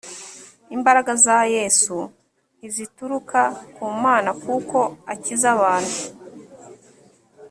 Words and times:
imbaraga 0.75 1.11
za 1.25 1.37
yesu 1.55 1.97
ntizituruka 2.57 3.41
ku 3.75 3.85
mana 4.03 4.29
kuko 4.43 4.79
akiza 5.13 5.45
abantu 5.55 5.97